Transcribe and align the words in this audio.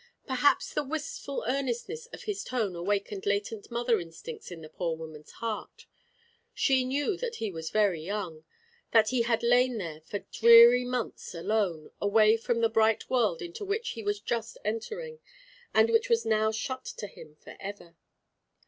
Perhaps 0.25 0.73
the 0.73 0.83
wistful 0.83 1.45
earnestness 1.47 2.07
of 2.07 2.23
his 2.23 2.43
tone 2.43 2.75
awakened 2.75 3.27
latent 3.27 3.69
mother 3.69 3.99
instincts 3.99 4.49
in 4.49 4.61
the 4.61 4.67
poor 4.67 4.95
woman's 4.97 5.33
heart. 5.33 5.85
She 6.55 6.83
knew 6.83 7.15
that 7.17 7.35
he 7.35 7.51
was 7.51 7.69
very 7.69 8.01
young; 8.01 8.43
that 8.93 9.09
he 9.09 9.21
had 9.21 9.43
lain 9.43 9.77
there 9.77 10.01
for 10.01 10.25
dreary 10.31 10.85
months 10.85 11.35
alone, 11.35 11.91
away 12.01 12.35
from 12.35 12.61
the 12.61 12.67
bright 12.69 13.11
world 13.11 13.43
into 13.43 13.63
which 13.63 13.89
he 13.89 14.01
was 14.01 14.19
just 14.19 14.57
entering, 14.65 15.19
and 15.71 15.91
which 15.91 16.09
was 16.09 16.25
now 16.25 16.49
shut 16.51 16.83
to 16.83 17.05
him 17.05 17.35
for 17.35 17.55
ever. 17.59 17.95